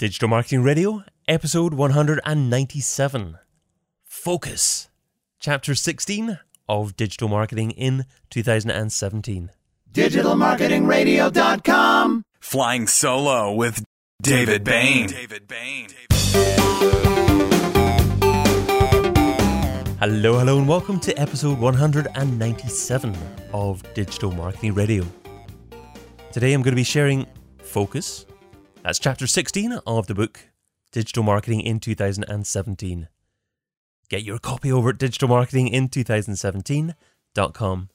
Digital 0.00 0.28
Marketing 0.28 0.62
Radio, 0.62 1.04
episode 1.28 1.74
197. 1.74 3.38
Focus, 4.02 4.88
chapter 5.38 5.74
16 5.74 6.38
of 6.66 6.96
Digital 6.96 7.28
Marketing 7.28 7.70
in 7.72 8.06
2017. 8.30 9.50
DigitalMarketingRadio.com. 9.92 12.22
Flying 12.40 12.86
solo 12.86 13.52
with 13.52 13.84
David 14.22 14.64
Bain. 14.64 15.08
David 15.08 15.46
Bain. 15.46 15.88
Hello, 19.98 20.38
hello, 20.38 20.56
and 20.56 20.66
welcome 20.66 20.98
to 21.00 21.14
episode 21.20 21.58
197 21.58 23.14
of 23.52 23.82
Digital 23.92 24.32
Marketing 24.32 24.72
Radio. 24.72 25.04
Today 26.32 26.54
I'm 26.54 26.62
going 26.62 26.72
to 26.72 26.76
be 26.76 26.84
sharing 26.84 27.26
Focus. 27.58 28.24
That's 28.82 28.98
chapter 28.98 29.26
16 29.26 29.80
of 29.86 30.06
the 30.06 30.14
book 30.14 30.40
Digital 30.90 31.22
Marketing 31.22 31.60
in 31.60 31.80
2017. 31.80 33.08
Get 34.08 34.22
your 34.22 34.38
copy 34.38 34.72
over 34.72 34.88
at 34.88 34.96
digitalmarketingin2017.com. 34.96 37.88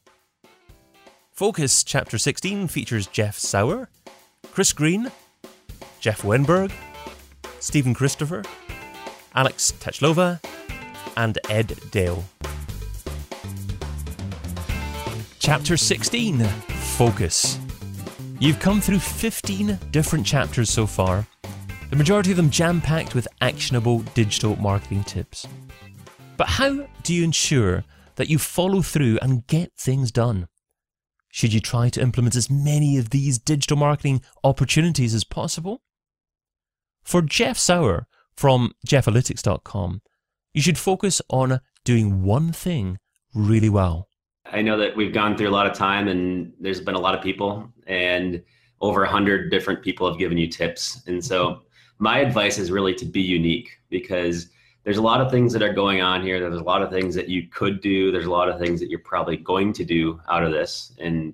Focus 1.31 1.83
chapter 1.83 2.19
16 2.19 2.67
features 2.67 3.07
Jeff 3.07 3.35
Sauer, 3.37 3.89
Chris 4.51 4.73
Green, 4.73 5.11
Jeff 5.99 6.21
Wenberg, 6.21 6.71
Stephen 7.59 7.95
Christopher, 7.95 8.43
Alex 9.33 9.73
Tachalova, 9.79 10.39
and 11.17 11.39
Ed 11.49 11.79
Dale. 11.89 12.23
Chapter 15.39 15.77
16 15.77 16.43
Focus. 16.43 17.57
You've 18.37 18.59
come 18.59 18.81
through 18.81 18.99
15 18.99 19.79
different 19.91 20.25
chapters 20.25 20.69
so 20.69 20.85
far, 20.85 21.25
the 21.89 21.95
majority 21.95 22.31
of 22.31 22.37
them 22.37 22.49
jam 22.49 22.81
packed 22.81 23.15
with 23.15 23.29
actionable 23.39 23.99
digital 24.13 24.57
marketing 24.57 25.05
tips. 25.05 25.47
But 26.35 26.49
how 26.49 26.85
do 27.03 27.13
you 27.13 27.23
ensure 27.23 27.85
that 28.15 28.29
you 28.29 28.37
follow 28.37 28.81
through 28.81 29.19
and 29.21 29.47
get 29.47 29.71
things 29.77 30.11
done? 30.11 30.49
Should 31.29 31.53
you 31.53 31.61
try 31.61 31.87
to 31.89 32.01
implement 32.01 32.35
as 32.35 32.49
many 32.49 32.97
of 32.97 33.11
these 33.11 33.37
digital 33.37 33.77
marketing 33.77 34.21
opportunities 34.43 35.13
as 35.13 35.23
possible? 35.23 35.81
For 37.03 37.21
Jeff 37.21 37.57
Sauer 37.57 38.05
from 38.35 38.73
jeffalytics.com, 38.85 40.01
you 40.53 40.61
should 40.61 40.77
focus 40.77 41.21
on 41.29 41.61
doing 41.85 42.23
one 42.23 42.51
thing 42.51 42.99
really 43.33 43.69
well. 43.69 44.09
I 44.51 44.61
know 44.61 44.77
that 44.77 44.95
we've 44.95 45.13
gone 45.13 45.35
through 45.37 45.49
a 45.49 45.51
lot 45.51 45.67
of 45.67 45.73
time 45.73 46.07
and 46.07 46.53
there's 46.59 46.81
been 46.81 46.95
a 46.95 46.99
lot 46.99 47.15
of 47.15 47.23
people 47.23 47.71
and 47.87 48.43
over 48.81 49.03
a 49.03 49.09
hundred 49.09 49.49
different 49.49 49.81
people 49.81 50.07
have 50.07 50.19
given 50.19 50.37
you 50.37 50.47
tips. 50.47 51.01
And 51.07 51.23
so 51.23 51.63
my 51.97 52.19
advice 52.19 52.57
is 52.57 52.71
really 52.71 52.93
to 52.95 53.05
be 53.05 53.21
unique 53.21 53.79
because 53.89 54.49
there's 54.83 54.97
a 54.97 55.01
lot 55.01 55.19
of 55.19 55.31
things 55.31 55.51
that 55.53 55.63
are 55.63 55.73
going 55.73 56.01
on 56.01 56.21
here. 56.21 56.39
There's 56.39 56.59
a 56.59 56.63
lot 56.63 56.83
of 56.83 56.91
things 56.91 57.15
that 57.15 57.27
you 57.27 57.47
could 57.47 57.81
do. 57.81 58.11
There's 58.11 58.27
a 58.27 58.31
lot 58.31 58.49
of 58.49 58.59
things 58.59 58.79
that 58.79 58.89
you're 58.89 58.99
probably 58.99 59.37
going 59.37 59.73
to 59.73 59.83
do 59.83 60.21
out 60.29 60.43
of 60.43 60.51
this. 60.51 60.93
And 60.99 61.33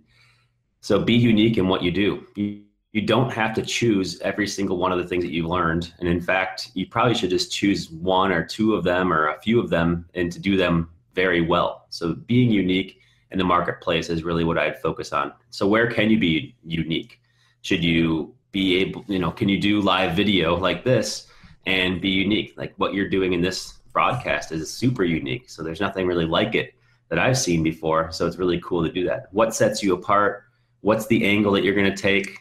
so 0.80 1.04
be 1.04 1.14
unique 1.14 1.58
in 1.58 1.68
what 1.68 1.84
you 1.84 1.92
do. 1.92 2.26
You, 2.36 2.62
you 2.94 3.02
don't 3.02 3.32
have 3.32 3.54
to 3.56 3.62
choose 3.62 4.20
every 4.22 4.48
single 4.48 4.78
one 4.78 4.92
of 4.92 5.00
the 5.00 5.08
things 5.08 5.24
that 5.24 5.32
you've 5.32 5.48
learned. 5.48 5.94
And 6.00 6.08
in 6.08 6.22
fact, 6.22 6.72
you 6.74 6.88
probably 6.88 7.16
should 7.16 7.30
just 7.30 7.52
choose 7.52 7.90
one 7.90 8.32
or 8.32 8.46
two 8.46 8.76
of 8.76 8.84
them 8.84 9.12
or 9.12 9.28
a 9.28 9.42
few 9.42 9.60
of 9.60 9.70
them 9.70 10.06
and 10.14 10.32
to 10.32 10.40
do 10.40 10.56
them 10.56 10.90
very 11.14 11.42
well. 11.42 11.86
So 11.90 12.14
being 12.14 12.52
unique 12.52 13.00
in 13.32 13.38
the 13.38 13.44
marketplace 13.44 14.10
is 14.10 14.24
really 14.24 14.44
what 14.44 14.58
I'd 14.58 14.82
focus 14.82 15.14
on. 15.14 15.34
So 15.50 15.68
where 15.68 15.90
can 15.90 16.10
you 16.10 16.20
be 16.20 16.56
unique? 16.64 17.20
Should 17.62 17.84
you 17.84 18.34
be 18.52 18.78
able, 18.78 19.06
you 19.08 19.20
know, 19.20 19.32
can 19.32 19.50
you 19.50 19.60
do 19.60 19.82
live 19.82 20.16
video 20.16 20.58
like 20.58 20.84
this 20.84 21.28
and 21.66 22.02
be 22.02 22.10
unique? 22.10 22.54
Like 22.58 22.74
what 22.78 22.94
you're 22.94 23.10
doing 23.10 23.34
in 23.34 23.42
this 23.42 23.80
broadcast 23.94 24.52
is 24.52 24.72
super 24.72 25.04
unique. 25.04 25.50
So 25.50 25.64
there's 25.64 25.82
nothing 25.82 26.08
really 26.08 26.26
like 26.26 26.56
it 26.56 26.74
that 27.10 27.20
I've 27.20 27.38
seen 27.38 27.64
before. 27.64 28.12
So 28.12 28.26
it's 28.26 28.38
really 28.38 28.60
cool 28.62 28.84
to 28.84 28.92
do 28.92 29.06
that. 29.06 29.28
What 29.32 29.54
sets 29.54 29.84
you 29.84 29.94
apart? 29.94 30.46
What's 30.82 31.08
the 31.08 31.26
angle 31.26 31.52
that 31.54 31.64
you're 31.64 31.76
going 31.76 31.94
to 31.94 32.02
take? 32.02 32.38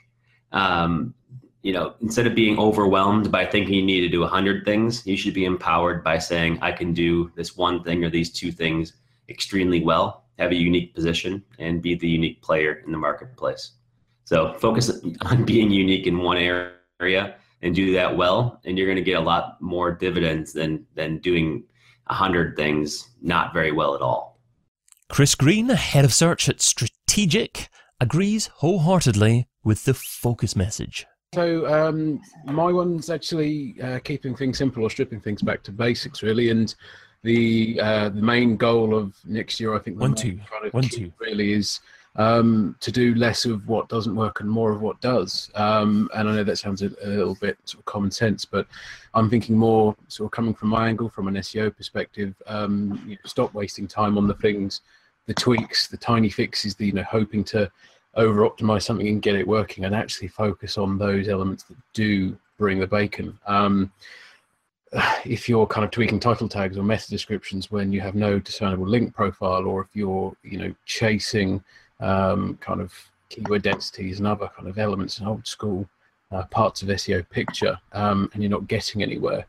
Um, 0.53 1.15
you 1.63 1.73
know, 1.73 1.95
instead 2.01 2.27
of 2.27 2.35
being 2.35 2.59
overwhelmed 2.59 3.31
by 3.31 3.45
thinking 3.45 3.75
you 3.75 3.83
need 3.83 4.01
to 4.01 4.09
do 4.09 4.23
a 4.23 4.29
hundred 4.29 4.65
things, 4.65 5.07
you 5.07 5.17
should 5.17 5.35
be 5.35 5.45
empowered 5.45 6.03
by 6.03 6.19
saying, 6.19 6.59
I 6.63 6.73
can 6.73 6.95
do 6.95 7.31
this 7.37 7.57
one 7.57 7.85
thing 7.85 8.03
or 8.05 8.11
these 8.11 8.31
two 8.33 8.51
things 8.51 8.95
extremely 9.29 9.83
well 9.83 10.25
have 10.39 10.53
a 10.53 10.57
unique 10.57 10.95
position 10.95 11.43
and 11.59 11.83
be 11.83 11.95
the 11.95 12.09
unique 12.09 12.41
player 12.41 12.83
in 12.87 12.93
the 12.93 12.99
marketplace. 12.99 13.73
So 14.25 14.55
focus 14.55 14.91
on 15.23 15.45
being 15.53 15.71
unique 15.71 16.07
in 16.07 16.19
one 16.19 16.39
area 16.39 17.37
and 17.63 17.75
do 17.75 17.93
that 17.93 18.17
well, 18.17 18.61
and 18.65 18.79
you're 18.79 18.87
going 18.87 18.97
to 18.97 19.03
get 19.03 19.19
a 19.19 19.21
lot 19.21 19.61
more 19.61 19.93
dividends 19.93 20.53
than 20.53 20.87
than 20.95 21.19
doing 21.19 21.65
a 22.07 22.15
hundred 22.15 22.57
things 22.57 23.11
not 23.21 23.53
very 23.53 23.71
well 23.71 23.95
at 23.95 24.01
all. 24.01 24.41
Chris 25.09 25.35
Green, 25.35 25.69
head 25.69 26.05
of 26.05 26.15
search 26.15 26.49
at 26.49 26.59
StrategiQ, 26.59 27.69
agrees 28.01 28.47
wholeheartedly 28.47 29.49
with 29.63 29.85
the 29.85 29.95
focus 29.95 30.57
message. 30.57 31.07
So 31.33 31.65
um, 31.73 32.21
my 32.47 32.73
one's 32.73 33.09
actually 33.09 33.81
uh, 33.81 34.01
keeping 34.01 34.35
things 34.35 34.59
simple 34.59 34.83
or 34.83 34.91
stripping 34.91 35.21
things 35.21 35.43
back 35.43 35.63
to 35.63 35.71
basics, 35.71 36.25
really, 36.25 36.51
and 36.51 36.75
the 37.23 37.81
uh, 37.81 38.09
the 38.09 38.21
main 38.21 38.57
goal 38.57 38.97
of 38.97 39.15
next 39.25 39.61
year, 39.61 39.73
I 39.77 39.79
think, 39.79 40.01
one 40.01 40.17
two, 40.17 40.41
one 40.73 40.83
two, 40.83 41.13
really 41.21 41.53
is 41.53 41.79
um, 42.17 42.75
to 42.81 42.91
do 42.91 43.15
less 43.15 43.45
of 43.45 43.69
what 43.69 43.89
doesn't 43.89 44.17
work 44.17 44.41
and 44.41 44.51
more 44.51 44.73
of 44.73 44.83
what 44.83 45.01
does. 45.01 45.53
Um, 45.55 46.11
and 46.17 46.29
I 46.29 46.35
know 46.35 46.43
that 46.43 46.57
sounds 46.57 46.83
a, 46.83 46.91
a, 47.05 47.07
little 47.07 47.37
bit 47.37 47.57
sort 47.65 47.81
of 47.81 47.85
common 47.85 48.11
sense, 48.11 48.45
but 48.45 48.67
I'm 49.15 49.31
thinking 49.31 49.57
more 49.57 49.95
sort 50.09 50.27
of 50.27 50.33
coming 50.33 50.53
from 50.53 50.71
my 50.71 50.89
angle, 50.89 51.09
from 51.09 51.29
an 51.29 51.35
SEO 51.35 51.77
perspective. 51.77 52.35
Um, 52.49 53.01
you 53.07 53.15
know, 53.15 53.21
stop 53.25 53.55
wasting 53.55 53.87
time 53.87 54.19
on 54.19 54.27
the 54.27 54.35
things, 54.35 54.81
the 55.27 55.35
tweaks, 55.35 55.87
the 55.87 55.97
tiny 55.97 56.29
fixes, 56.29 56.75
the 56.75 56.87
you 56.87 56.93
know 56.93 57.05
hoping 57.05 57.45
to 57.45 57.71
over 58.15 58.49
optimize 58.49 58.83
something 58.83 59.09
and 59.09 59.23
get 59.23 59.37
it 59.37 59.47
working, 59.47 59.85
and 59.85 59.95
actually 59.95 60.29
focus 60.29 60.79
on 60.79 60.99
those 60.99 61.29
elements 61.29 61.65
that 61.65 61.77
do 61.93 62.37
bring 62.59 62.79
the 62.79 62.87
bacon. 62.87 63.39
Um, 63.47 63.93
if 65.25 65.49
you're 65.49 65.67
kind 65.67 65.85
of 65.85 65.91
tweaking 65.91 66.21
title 66.21 66.49
tags 66.49 66.77
or 66.77 66.83
meta 66.83 67.09
descriptions 67.09 67.71
when 67.71 67.93
you 67.93 68.01
have 68.01 68.15
no 68.15 68.39
discernible 68.39 68.87
link 68.89 69.15
profile, 69.15 69.65
or 69.67 69.83
if 69.83 69.89
you're 69.95 70.35
you 70.43 70.59
know 70.59 70.75
chasing 70.87 71.63
um, 72.01 72.57
kind 72.61 72.81
of 72.81 72.93
keyword 73.29 73.63
densities 73.63 74.19
and 74.19 74.27
other 74.27 74.51
kind 74.57 74.69
of 74.69 74.79
elements 74.79 75.19
and 75.19 75.29
old 75.29 75.47
school 75.47 75.89
uh, 76.33 76.45
parts 76.45 76.83
of 76.83 76.89
SEO 76.89 77.29
picture, 77.31 77.79
um, 77.93 78.31
and 78.35 78.43
you're 78.43 78.51
not 78.51 78.67
getting 78.67 79.03
anywhere, 79.03 79.47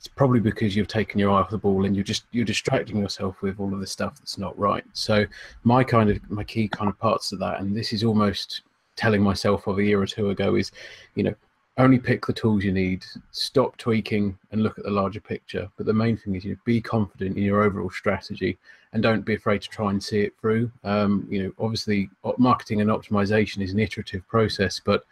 it's 0.00 0.08
probably 0.08 0.40
because 0.40 0.74
you've 0.74 0.88
taken 0.88 1.20
your 1.20 1.30
eye 1.30 1.40
off 1.40 1.50
the 1.50 1.58
ball 1.58 1.84
and 1.84 1.94
you're 1.94 2.02
just 2.02 2.24
you're 2.30 2.42
distracting 2.42 2.96
yourself 2.96 3.42
with 3.42 3.60
all 3.60 3.74
of 3.74 3.80
the 3.80 3.86
stuff 3.86 4.18
that's 4.18 4.38
not 4.38 4.58
right. 4.58 4.82
So 4.94 5.26
my 5.62 5.84
kind 5.84 6.08
of 6.08 6.18
my 6.30 6.42
key 6.42 6.68
kind 6.68 6.88
of 6.88 6.98
parts 6.98 7.32
of 7.32 7.38
that, 7.40 7.60
and 7.60 7.76
this 7.76 7.92
is 7.92 8.02
almost 8.02 8.62
telling 8.96 9.22
myself 9.22 9.66
of 9.66 9.78
a 9.78 9.84
year 9.84 10.00
or 10.00 10.06
two 10.06 10.30
ago, 10.30 10.54
is 10.54 10.72
you 11.16 11.24
know 11.24 11.34
only 11.76 11.98
pick 11.98 12.24
the 12.24 12.32
tools 12.32 12.64
you 12.64 12.72
need 12.72 13.04
stop 13.30 13.76
tweaking 13.76 14.38
and 14.52 14.62
look 14.62 14.78
at 14.78 14.84
the 14.84 14.90
larger 14.90 15.20
picture 15.20 15.70
but 15.76 15.86
the 15.86 15.92
main 15.92 16.16
thing 16.16 16.34
is 16.34 16.44
you 16.44 16.50
know, 16.50 16.58
be 16.64 16.78
confident 16.78 17.38
in 17.38 17.42
your 17.42 17.62
overall 17.62 17.88
strategy 17.88 18.58
and 18.92 19.02
don't 19.02 19.24
be 19.24 19.36
afraid 19.36 19.62
to 19.62 19.68
try 19.68 19.88
and 19.88 20.02
see 20.02 20.20
it 20.20 20.34
through 20.40 20.70
um, 20.84 21.26
you 21.30 21.42
know 21.42 21.52
obviously 21.58 22.10
marketing 22.36 22.82
and 22.82 22.90
optimization 22.90 23.62
is 23.62 23.72
an 23.72 23.78
iterative 23.78 24.26
process 24.28 24.80
but 24.84 25.04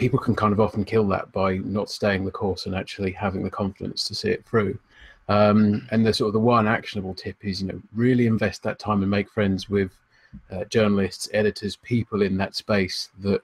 people 0.00 0.18
can 0.18 0.34
kind 0.34 0.52
of 0.52 0.60
often 0.60 0.84
kill 0.84 1.06
that 1.08 1.30
by 1.30 1.58
not 1.58 1.90
staying 1.90 2.24
the 2.24 2.30
course 2.30 2.66
and 2.66 2.74
actually 2.74 3.12
having 3.12 3.42
the 3.42 3.50
confidence 3.50 4.04
to 4.04 4.14
see 4.14 4.30
it 4.30 4.44
through. 4.46 4.78
Um, 5.28 5.86
and 5.92 6.04
the 6.04 6.12
sort 6.12 6.28
of 6.28 6.32
the 6.32 6.40
one 6.40 6.66
actionable 6.66 7.14
tip 7.14 7.36
is 7.42 7.62
you 7.62 7.68
know 7.68 7.80
really 7.94 8.26
invest 8.26 8.62
that 8.62 8.78
time 8.78 9.02
and 9.02 9.10
make 9.10 9.30
friends 9.30 9.68
with 9.68 9.92
uh, 10.50 10.64
journalists 10.64 11.28
editors 11.32 11.76
people 11.76 12.22
in 12.22 12.36
that 12.38 12.56
space 12.56 13.10
that 13.20 13.42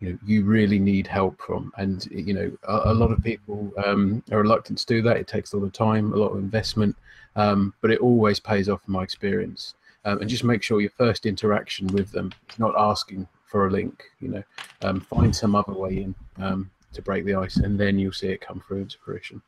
you 0.00 0.10
know 0.10 0.18
you 0.26 0.44
really 0.44 0.80
need 0.80 1.06
help 1.06 1.40
from. 1.40 1.72
And 1.76 2.04
you 2.10 2.34
know 2.34 2.50
a, 2.64 2.92
a 2.92 2.94
lot 2.94 3.12
of 3.12 3.22
people 3.22 3.72
um, 3.84 4.24
are 4.32 4.42
reluctant 4.42 4.78
to 4.78 4.86
do 4.86 5.02
that. 5.02 5.18
It 5.18 5.28
takes 5.28 5.52
a 5.52 5.56
lot 5.56 5.66
of 5.66 5.72
time 5.72 6.12
a 6.12 6.16
lot 6.16 6.32
of 6.32 6.38
investment 6.38 6.96
um, 7.38 7.72
but 7.80 7.90
it 7.90 8.00
always 8.00 8.40
pays 8.40 8.68
off 8.68 8.82
in 8.86 8.92
my 8.92 9.02
experience. 9.02 9.74
Um, 10.04 10.20
and 10.20 10.28
just 10.28 10.44
make 10.44 10.62
sure 10.62 10.80
your 10.80 10.90
first 10.90 11.24
interaction 11.24 11.86
with 11.88 12.10
them 12.10 12.32
is 12.50 12.58
not 12.58 12.74
asking 12.76 13.28
for 13.50 13.66
a 13.66 13.70
link 13.70 14.02
you 14.20 14.28
know 14.28 14.42
um, 14.82 15.00
find 15.00 15.34
some 15.34 15.54
other 15.54 15.72
way 15.72 16.02
in 16.02 16.14
um, 16.38 16.70
to 16.92 17.02
break 17.02 17.24
the 17.24 17.34
ice 17.34 17.56
and 17.56 17.78
then 17.78 17.98
you'll 17.98 18.12
see 18.12 18.28
it 18.28 18.40
come 18.40 18.62
through 18.66 18.82
into 18.82 18.98
fruition 19.04 19.42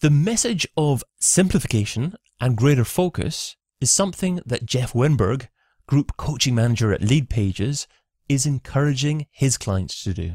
the 0.00 0.10
message 0.10 0.66
of 0.76 1.04
simplification 1.20 2.14
and 2.40 2.56
greater 2.56 2.84
focus 2.84 3.56
is 3.80 3.90
something 3.90 4.40
that 4.46 4.66
jeff 4.66 4.92
wenberg 4.92 5.48
group 5.86 6.16
coaching 6.16 6.54
manager 6.54 6.92
at 6.92 7.00
Leadpages 7.00 7.86
is 8.28 8.46
encouraging 8.46 9.26
his 9.30 9.58
clients 9.58 10.02
to 10.04 10.14
do? 10.14 10.32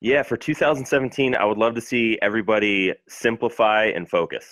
Yeah, 0.00 0.22
for 0.22 0.36
2017, 0.36 1.34
I 1.34 1.44
would 1.44 1.58
love 1.58 1.74
to 1.74 1.80
see 1.80 2.18
everybody 2.22 2.94
simplify 3.06 3.84
and 3.84 4.08
focus. 4.08 4.46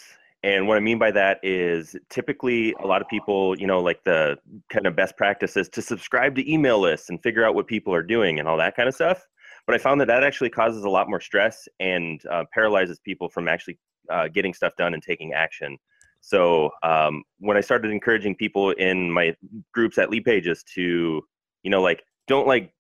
And 0.44 0.69
what 0.69 0.76
I 0.76 0.81
mean 0.81 0.99
by 0.99 1.11
that 1.12 1.40
is 1.43 1.96
typically 2.11 2.73
a 2.81 2.87
lot 2.87 3.02
of 3.02 3.08
people, 3.08 3.58
you 3.58 3.67
know, 3.67 3.81
like 3.81 4.05
the 4.05 4.38
kind 4.70 4.87
of 4.87 4.94
best 4.94 5.17
practices 5.17 5.69
to 5.70 5.82
subscribe 5.82 6.37
to 6.37 6.52
email 6.52 6.79
lists 6.79 7.11
and 7.11 7.20
figure 7.23 7.44
out 7.44 7.56
what 7.56 7.67
people 7.67 7.93
are 7.93 8.05
doing 8.05 8.38
and 8.38 8.49
all 8.49 8.56
that 8.58 8.76
kind 8.76 8.88
of 8.88 8.94
stuff. 8.94 9.26
but 9.67 9.75
I 9.75 9.79
found 9.79 10.00
that 10.00 10.06
that 10.06 10.23
actually 10.25 10.50
causes 10.50 10.85
a 10.85 10.88
lot 10.88 11.11
more 11.11 11.20
stress 11.20 11.69
and 11.81 12.25
uh, 12.31 12.44
paralyzes 12.55 13.00
people 13.00 13.29
from 13.29 13.49
actually 13.49 13.79
uh, 14.11 14.29
getting 14.29 14.55
stuff 14.55 14.75
done 14.76 14.94
and 14.94 15.02
taking 15.02 15.35
action. 15.35 15.76
So 16.20 16.70
um, 16.82 17.23
when 17.38 17.56
I 17.56 17.61
started 17.61 17.91
encouraging 17.91 18.34
people 18.37 18.70
in 18.73 19.11
my 19.11 19.37
groups 19.73 19.99
at 19.99 20.08
Leadpages 20.08 20.64
to, 20.75 21.23
you 21.62 21.70
know, 21.70 21.82
like 21.82 22.02
don't 22.29 22.46
like 22.46 22.73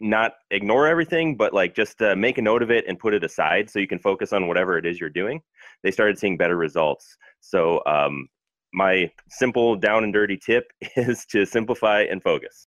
not 0.00 0.34
ignore 0.50 0.86
everything, 0.86 1.36
but 1.36 1.52
like 1.52 1.74
just 1.74 2.00
uh, 2.02 2.14
make 2.14 2.38
a 2.38 2.42
note 2.42 2.62
of 2.62 2.70
it 2.70 2.84
and 2.86 2.98
put 2.98 3.14
it 3.14 3.24
aside 3.24 3.68
so 3.68 3.78
you 3.78 3.88
can 3.88 3.98
focus 3.98 4.32
on 4.32 4.46
whatever 4.46 4.78
it 4.78 4.86
is 4.86 5.00
you're 5.00 5.10
doing. 5.10 5.40
They 5.82 5.90
started 5.90 6.18
seeing 6.18 6.36
better 6.36 6.56
results. 6.56 7.16
So 7.40 7.82
um, 7.86 8.28
my 8.72 9.10
simple 9.28 9.76
down 9.76 10.04
and 10.04 10.12
dirty 10.12 10.36
tip 10.36 10.72
is 10.96 11.26
to 11.26 11.44
simplify 11.44 12.02
and 12.02 12.22
focus. 12.22 12.66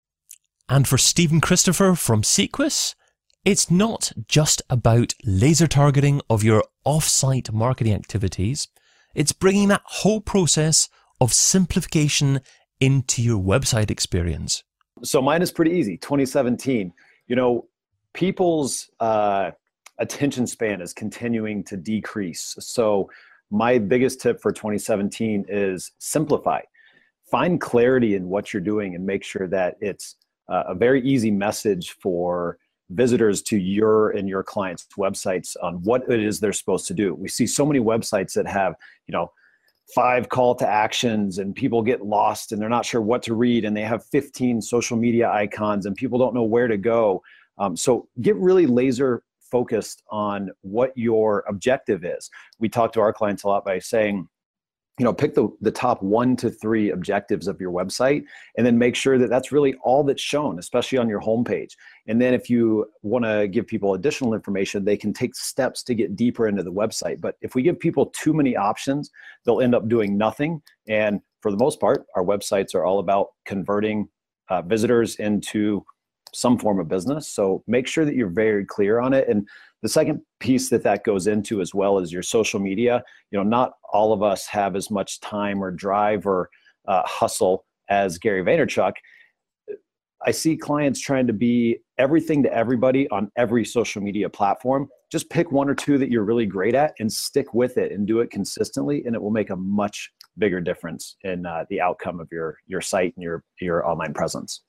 And 0.69 0.87
for 0.87 0.97
Stephen 0.97 1.41
Christopher 1.41 1.95
from 1.95 2.23
Sequus, 2.23 2.95
it's 3.43 3.71
not 3.71 4.11
just 4.27 4.61
about 4.69 5.13
laser 5.25 5.67
targeting 5.67 6.21
of 6.29 6.43
your 6.43 6.63
off-site 6.85 7.51
marketing 7.51 7.93
activities. 7.93 8.67
It's 9.15 9.33
bringing 9.33 9.67
that 9.69 9.81
whole 9.83 10.21
process 10.21 10.89
of 11.19 11.33
simplification 11.33 12.41
into 12.79 13.21
your 13.21 13.41
website 13.41 13.91
experience. 13.91 14.63
So 15.03 15.21
mine 15.21 15.41
is 15.41 15.51
pretty 15.51 15.71
easy. 15.71 15.97
2017. 15.97 16.93
You 17.31 17.37
know, 17.37 17.69
people's 18.13 18.89
uh, 18.99 19.51
attention 19.99 20.45
span 20.45 20.81
is 20.81 20.91
continuing 20.91 21.63
to 21.63 21.77
decrease. 21.77 22.57
So 22.59 23.09
my 23.49 23.77
biggest 23.77 24.19
tip 24.19 24.41
for 24.41 24.51
2017 24.51 25.45
is 25.47 25.93
simplify. 25.97 26.59
Find 27.29 27.61
clarity 27.61 28.15
in 28.15 28.27
what 28.27 28.51
you're 28.51 28.61
doing 28.61 28.95
and 28.95 29.05
make 29.05 29.23
sure 29.23 29.47
that 29.47 29.77
it's 29.79 30.17
uh, 30.49 30.63
a 30.67 30.75
very 30.75 31.01
easy 31.07 31.31
message 31.31 31.91
for 32.01 32.57
visitors 32.89 33.41
to 33.43 33.57
your 33.57 34.09
and 34.09 34.27
your 34.27 34.43
clients' 34.43 34.85
websites 34.97 35.55
on 35.63 35.75
what 35.83 36.03
it 36.11 36.21
is 36.21 36.41
they're 36.41 36.51
supposed 36.51 36.85
to 36.87 36.93
do. 36.93 37.15
We 37.15 37.29
see 37.29 37.47
so 37.47 37.65
many 37.65 37.79
websites 37.79 38.33
that 38.33 38.45
have, 38.45 38.75
you 39.07 39.13
know, 39.13 39.31
five 39.93 40.29
call 40.29 40.55
to 40.55 40.67
actions 40.67 41.37
and 41.37 41.55
people 41.55 41.81
get 41.81 42.01
lost 42.05 42.51
and 42.51 42.61
they're 42.61 42.69
not 42.69 42.85
sure 42.85 43.01
what 43.01 43.23
to 43.23 43.33
read 43.33 43.65
and 43.65 43.75
they 43.75 43.81
have 43.81 44.05
15 44.05 44.61
social 44.61 44.97
media 44.97 45.29
icons 45.29 45.85
and 45.85 45.95
people 45.95 46.17
don't 46.17 46.33
know 46.33 46.43
where 46.43 46.67
to 46.67 46.77
go. 46.77 47.21
Um, 47.57 47.75
so 47.75 48.07
get 48.21 48.35
really 48.37 48.65
laser 48.65 49.23
focused 49.51 50.01
on 50.09 50.49
what 50.61 50.91
your 50.95 51.43
objective 51.47 52.05
is. 52.05 52.29
We 52.59 52.69
talk 52.69 52.93
to 52.93 53.01
our 53.01 53.11
clients 53.11 53.43
a 53.43 53.47
lot 53.47 53.65
by 53.65 53.79
saying, 53.79 54.27
you 55.01 55.05
know 55.05 55.11
pick 55.11 55.33
the, 55.33 55.49
the 55.61 55.71
top 55.71 56.03
one 56.03 56.35
to 56.35 56.51
three 56.51 56.91
objectives 56.91 57.47
of 57.47 57.59
your 57.59 57.71
website 57.71 58.23
and 58.55 58.63
then 58.63 58.77
make 58.77 58.95
sure 58.95 59.17
that 59.17 59.31
that's 59.31 59.51
really 59.51 59.73
all 59.83 60.03
that's 60.03 60.21
shown 60.21 60.59
especially 60.59 60.99
on 60.99 61.09
your 61.09 61.19
homepage. 61.19 61.71
And 62.05 62.21
then 62.21 62.35
if 62.35 62.51
you 62.51 62.85
want 63.01 63.25
to 63.25 63.47
give 63.47 63.65
people 63.65 63.95
additional 63.95 64.35
information 64.35 64.85
they 64.85 64.97
can 64.97 65.11
take 65.11 65.33
steps 65.33 65.81
to 65.85 65.95
get 65.95 66.15
deeper 66.15 66.47
into 66.47 66.61
the 66.61 66.71
website. 66.71 67.19
But 67.19 67.35
if 67.41 67.55
we 67.55 67.63
give 67.63 67.79
people 67.79 68.13
too 68.15 68.31
many 68.31 68.55
options 68.55 69.09
they'll 69.43 69.61
end 69.61 69.73
up 69.73 69.89
doing 69.89 70.19
nothing. 70.19 70.61
And 70.87 71.19
for 71.41 71.49
the 71.49 71.57
most 71.57 71.79
part 71.79 72.05
our 72.15 72.23
websites 72.23 72.75
are 72.75 72.85
all 72.85 72.99
about 72.99 73.29
converting 73.45 74.07
uh, 74.49 74.61
visitors 74.61 75.15
into 75.15 75.83
some 76.33 76.57
form 76.57 76.79
of 76.79 76.87
business. 76.87 77.27
So 77.27 77.63
make 77.67 77.87
sure 77.87 78.05
that 78.05 78.15
you're 78.15 78.29
very 78.29 78.65
clear 78.65 78.99
on 78.99 79.13
it. 79.13 79.27
And 79.27 79.47
the 79.81 79.89
second 79.89 80.21
piece 80.39 80.69
that 80.69 80.83
that 80.83 81.03
goes 81.03 81.27
into 81.27 81.61
as 81.61 81.73
well 81.73 81.97
is 81.99 82.11
your 82.11 82.23
social 82.23 82.59
media. 82.59 83.03
You 83.31 83.39
know 83.39 83.43
not 83.43 83.73
all 83.91 84.13
of 84.13 84.23
us 84.23 84.47
have 84.47 84.75
as 84.75 84.89
much 84.89 85.19
time 85.19 85.63
or 85.63 85.71
drive 85.71 86.25
or 86.25 86.49
uh, 86.87 87.03
hustle 87.05 87.65
as 87.89 88.17
gary 88.17 88.43
vaynerchuk. 88.43 88.93
I 90.23 90.31
see 90.31 90.55
clients 90.55 90.99
trying 91.01 91.25
to 91.27 91.33
be 91.33 91.79
everything 91.97 92.43
to 92.43 92.53
everybody 92.53 93.09
on 93.09 93.31
every 93.37 93.65
social 93.65 94.03
media 94.03 94.29
platform. 94.29 94.87
Just 95.11 95.31
pick 95.31 95.51
one 95.51 95.67
or 95.67 95.73
two 95.73 95.97
that 95.97 96.11
you're 96.11 96.23
really 96.23 96.45
great 96.45 96.75
at 96.75 96.93
and 96.99 97.11
stick 97.11 97.55
with 97.55 97.77
it 97.77 97.91
and 97.91 98.05
do 98.05 98.19
it 98.19 98.29
consistently 98.29 99.03
and 99.05 99.15
it 99.15 99.21
will 99.21 99.31
make 99.31 99.49
a 99.49 99.55
much 99.55 100.11
bigger 100.37 100.61
difference 100.61 101.17
in 101.23 101.45
uh, 101.45 101.65
the 101.69 101.81
outcome 101.81 102.19
of 102.19 102.27
your 102.31 102.57
your 102.67 102.81
site 102.81 103.13
and 103.15 103.23
your 103.23 103.43
your 103.59 103.85
online 103.85 104.13
presence 104.13 104.61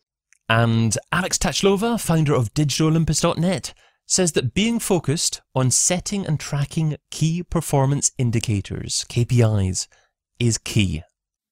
and 0.52 0.98
alex 1.12 1.38
tachalova 1.38 1.98
founder 1.98 2.34
of 2.34 2.52
digitalolympus.net 2.52 3.72
says 4.06 4.32
that 4.32 4.52
being 4.52 4.78
focused 4.78 5.40
on 5.54 5.70
setting 5.70 6.26
and 6.26 6.38
tracking 6.38 6.96
key 7.10 7.42
performance 7.42 8.12
indicators, 8.18 9.06
KPIs, 9.08 9.86
is 10.38 10.58
key. 10.58 11.02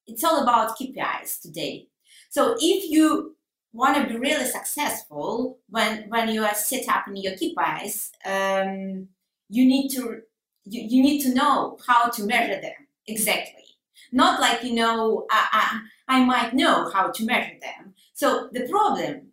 It's 0.07 0.23
all 0.25 0.43
about 0.43 0.77
KPIs 0.79 1.41
today. 1.41 1.89
So 2.29 2.57
if 2.61 2.91
you 2.91 3.37
want 3.73 3.97
to 3.97 4.13
be 4.13 4.19
really 4.19 4.45
successful 4.45 5.59
when 5.71 6.09
when 6.11 6.29
you 6.29 6.45
are 6.45 6.55
set 6.55 6.87
up 6.89 7.09
in 7.09 7.17
your 7.17 7.33
KPIs, 7.33 8.11
um, 8.27 9.09
you 9.49 9.65
need 9.65 9.89
to 9.91 10.21
you, 10.65 10.83
you 10.83 11.03
need 11.03 11.23
to 11.23 11.35
know 11.35 11.79
how 11.87 12.11
to 12.11 12.25
measure 12.25 12.61
them 12.61 12.81
exactly. 13.07 13.65
Not 14.13 14.41
like 14.41 14.63
you 14.65 14.75
know 14.75 15.27
I, 15.31 15.81
I, 16.09 16.17
I 16.17 16.25
might 16.25 16.53
know 16.53 16.91
how 16.91 17.11
to 17.11 17.25
measure 17.25 17.59
them. 17.63 17.90
So 18.21 18.51
the 18.53 18.69
problem 18.69 19.29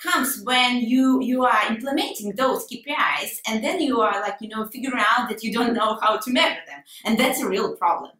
comes 0.00 0.40
when 0.44 0.76
you 0.76 1.20
you 1.20 1.44
are 1.44 1.66
implementing 1.68 2.36
those 2.36 2.64
KPIs 2.68 3.40
and 3.48 3.64
then 3.64 3.80
you 3.80 4.00
are 4.02 4.20
like 4.20 4.36
you 4.40 4.48
know 4.50 4.66
figuring 4.66 5.02
out 5.04 5.28
that 5.28 5.42
you 5.42 5.52
don't 5.52 5.74
know 5.74 5.98
how 6.00 6.18
to 6.18 6.30
measure 6.30 6.64
them 6.68 6.82
and 7.04 7.18
that's 7.18 7.40
a 7.40 7.48
real 7.48 7.74
problem. 7.74 8.12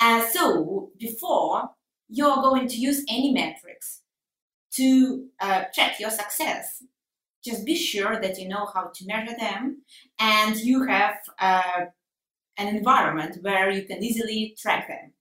And 0.00 0.24
so 0.32 0.92
before 0.98 1.72
you're 2.08 2.40
going 2.48 2.68
to 2.68 2.76
use 2.76 3.04
any 3.06 3.34
metrics 3.34 4.00
to 4.76 5.26
uh, 5.40 5.64
check 5.74 6.00
your 6.00 6.10
success, 6.10 6.82
just 7.44 7.66
be 7.66 7.76
sure 7.76 8.18
that 8.18 8.38
you 8.38 8.48
know 8.48 8.66
how 8.74 8.84
to 8.94 9.06
measure 9.06 9.36
them 9.38 9.82
and 10.18 10.56
you 10.56 10.86
have 10.86 11.16
uh, 11.38 11.84
an 12.56 12.68
environment 12.74 13.42
where 13.42 13.68
you 13.70 13.82
can 13.82 14.02
easily 14.02 14.56
track 14.58 14.88
them. 14.88 15.12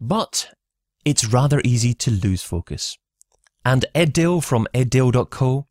But 0.00 0.54
it's 1.04 1.24
rather 1.26 1.60
easy 1.64 1.94
to 1.94 2.12
lose 2.12 2.44
focus. 2.44 2.96
And 3.64 3.86
Ed 3.94 4.12
Dale 4.12 4.40
from 4.40 4.66
eddale.co 4.74 5.66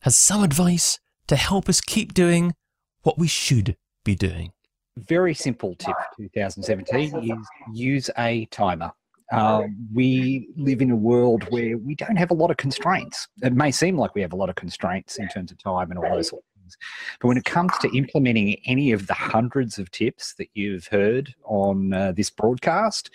has 0.00 0.16
some 0.16 0.42
advice 0.42 0.98
to 1.26 1.36
help 1.36 1.68
us 1.68 1.80
keep 1.80 2.14
doing 2.14 2.54
what 3.02 3.18
we 3.18 3.26
should 3.26 3.76
be 4.04 4.14
doing. 4.14 4.52
Very 4.96 5.34
simple 5.34 5.74
tip 5.74 5.96
for 6.16 6.22
2017 6.22 7.30
is 7.30 7.48
use 7.72 8.10
a 8.16 8.46
timer. 8.46 8.92
Uh, 9.32 9.62
we 9.92 10.48
live 10.56 10.80
in 10.80 10.90
a 10.90 10.96
world 10.96 11.42
where 11.50 11.76
we 11.76 11.94
don't 11.94 12.16
have 12.16 12.30
a 12.30 12.34
lot 12.34 12.50
of 12.50 12.56
constraints. 12.56 13.26
It 13.42 13.52
may 13.52 13.70
seem 13.70 13.96
like 13.96 14.14
we 14.14 14.20
have 14.20 14.32
a 14.32 14.36
lot 14.36 14.48
of 14.48 14.54
constraints 14.54 15.16
in 15.16 15.28
terms 15.28 15.50
of 15.50 15.58
time 15.58 15.90
and 15.90 15.98
all 15.98 16.08
those 16.14 16.28
sort 16.28 16.42
of 16.42 16.60
things. 16.60 16.76
But 17.20 17.28
when 17.28 17.36
it 17.36 17.44
comes 17.44 17.72
to 17.78 17.96
implementing 17.96 18.56
any 18.66 18.92
of 18.92 19.06
the 19.06 19.14
hundreds 19.14 19.78
of 19.78 19.90
tips 19.90 20.34
that 20.38 20.48
you've 20.54 20.86
heard 20.86 21.34
on 21.44 21.92
uh, 21.92 22.12
this 22.12 22.30
broadcast, 22.30 23.10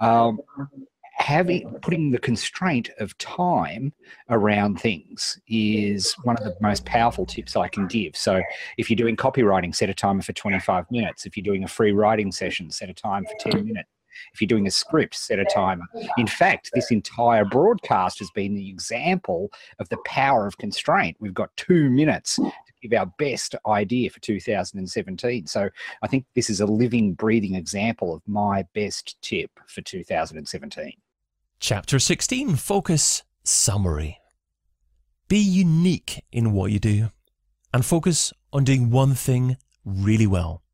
um, 0.00 0.40
having 1.22 1.72
putting 1.82 2.10
the 2.10 2.18
constraint 2.18 2.90
of 2.98 3.16
time 3.18 3.92
around 4.28 4.80
things 4.80 5.38
is 5.46 6.14
one 6.24 6.36
of 6.36 6.44
the 6.44 6.56
most 6.60 6.84
powerful 6.84 7.24
tips 7.24 7.56
I 7.56 7.68
can 7.68 7.86
give. 7.86 8.16
So 8.16 8.42
if 8.76 8.90
you're 8.90 8.96
doing 8.96 9.16
copywriting, 9.16 9.74
set 9.74 9.88
a 9.88 9.94
timer 9.94 10.22
for 10.22 10.32
25 10.32 10.90
minutes. 10.90 11.24
If 11.24 11.36
you're 11.36 11.44
doing 11.44 11.62
a 11.62 11.68
free 11.68 11.92
writing 11.92 12.32
session, 12.32 12.70
set 12.70 12.90
a 12.90 12.94
time 12.94 13.24
for 13.24 13.50
10 13.50 13.64
minutes. 13.64 13.88
If 14.34 14.40
you're 14.40 14.48
doing 14.48 14.66
a 14.66 14.70
script, 14.70 15.14
set 15.14 15.38
a 15.38 15.44
timer. 15.44 15.84
In 16.18 16.26
fact, 16.26 16.70
this 16.74 16.90
entire 16.90 17.44
broadcast 17.44 18.18
has 18.18 18.30
been 18.32 18.54
the 18.54 18.68
example 18.68 19.50
of 19.78 19.88
the 19.88 19.98
power 20.04 20.46
of 20.46 20.58
constraint. 20.58 21.16
We've 21.20 21.32
got 21.32 21.56
two 21.56 21.88
minutes 21.88 22.36
to 22.36 22.52
give 22.82 22.98
our 22.98 23.06
best 23.18 23.54
idea 23.66 24.10
for 24.10 24.20
2017. 24.20 25.46
So 25.46 25.70
I 26.02 26.08
think 26.08 26.26
this 26.34 26.50
is 26.50 26.60
a 26.60 26.66
living, 26.66 27.14
breathing 27.14 27.54
example 27.54 28.14
of 28.14 28.22
my 28.26 28.64
best 28.74 29.16
tip 29.22 29.50
for 29.66 29.80
2017. 29.80 30.92
Chapter 31.62 32.00
16 32.00 32.56
Focus 32.56 33.22
Summary. 33.44 34.18
Be 35.28 35.38
unique 35.38 36.24
in 36.32 36.50
what 36.50 36.72
you 36.72 36.80
do 36.80 37.10
and 37.72 37.86
focus 37.86 38.32
on 38.52 38.64
doing 38.64 38.90
one 38.90 39.14
thing 39.14 39.56
really 39.84 40.26
well. 40.26 40.64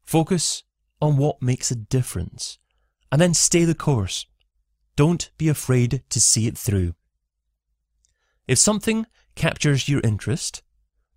Focus 0.00 0.62
on 1.02 1.18
what 1.18 1.42
makes 1.42 1.70
a 1.70 1.76
difference 1.76 2.56
and 3.12 3.20
then 3.20 3.34
stay 3.34 3.64
the 3.66 3.74
course. 3.74 4.24
Don't 4.96 5.30
be 5.36 5.50
afraid 5.50 6.02
to 6.08 6.20
see 6.20 6.46
it 6.46 6.56
through. 6.56 6.94
If 8.46 8.56
something 8.56 9.04
captures 9.34 9.90
your 9.90 10.00
interest, 10.00 10.62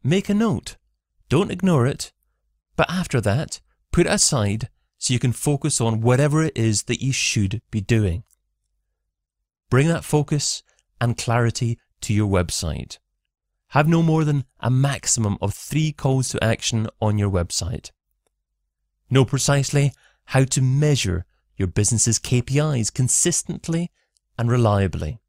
make 0.03 0.27
a 0.27 0.33
note. 0.33 0.75
Don't 1.29 1.49
ignore 1.49 1.87
it, 1.87 2.11
but 2.75 2.91
after 2.91 3.21
that, 3.21 3.61
put 3.93 4.05
it 4.05 4.11
aside 4.11 4.67
so 4.97 5.13
you 5.13 5.19
can 5.19 5.31
focus 5.31 5.79
on 5.79 6.01
whatever 6.01 6.43
it 6.43 6.57
is 6.57 6.83
that 6.83 7.01
you 7.01 7.13
should 7.13 7.61
be 7.71 7.79
doing. 7.79 8.25
Bring 9.71 9.87
that 9.87 10.03
focus 10.03 10.61
and 10.99 11.17
clarity 11.17 11.79
to 12.01 12.13
your 12.13 12.29
website. 12.29 12.99
Have 13.69 13.87
no 13.87 14.03
more 14.03 14.25
than 14.25 14.43
a 14.59 14.69
maximum 14.69 15.37
of 15.41 15.53
three 15.53 15.93
calls 15.93 16.27
to 16.29 16.43
action 16.43 16.89
on 16.99 17.17
your 17.17 17.31
website. 17.31 17.91
Know 19.09 19.23
precisely 19.23 19.93
how 20.25 20.43
to 20.43 20.61
measure 20.61 21.25
your 21.55 21.69
business's 21.69 22.19
KPIs 22.19 22.93
consistently 22.93 23.89
and 24.37 24.51
reliably. 24.51 25.19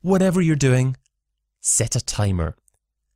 Whatever 0.00 0.40
you're 0.40 0.56
doing, 0.56 0.96
set 1.60 1.94
a 1.94 2.00
timer. 2.00 2.56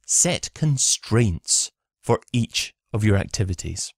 set 0.08 0.54
constraints 0.54 1.72
for 2.00 2.20
each 2.32 2.74
of 2.92 3.02
your 3.02 3.16
activities. 3.16 3.92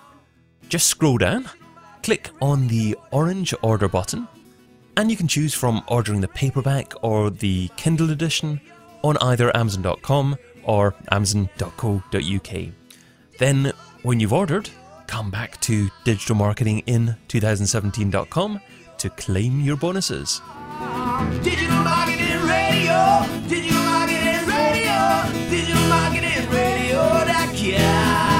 Just 0.68 0.88
scroll 0.88 1.18
down, 1.18 1.48
click 2.02 2.30
on 2.42 2.66
the 2.66 2.96
orange 3.12 3.54
order 3.62 3.86
button, 3.86 4.26
and 4.96 5.08
you 5.10 5.16
can 5.16 5.28
choose 5.28 5.54
from 5.54 5.84
ordering 5.86 6.20
the 6.20 6.26
paperback 6.28 6.92
or 7.04 7.30
the 7.30 7.70
Kindle 7.76 8.10
edition 8.10 8.60
on 9.02 9.16
either 9.18 9.56
Amazon.com 9.56 10.36
or 10.64 10.96
Amazon.co.uk. 11.12 12.56
Then, 13.38 13.72
when 14.02 14.18
you've 14.18 14.32
ordered, 14.32 14.68
come 15.06 15.30
back 15.30 15.60
to 15.60 15.88
digitalmarketingin2017.com 16.04 18.60
to 18.98 19.10
claim 19.10 19.60
your 19.60 19.76
bonuses. 19.76 20.40
Digital 21.42 21.76
Marketing 21.84 22.42
Radio, 22.42 23.24
Digital 23.48 23.82
Marketing 23.82 24.48
Radio, 24.48 25.22
Digital 25.48 25.65
marketingradio.com. 25.96 28.35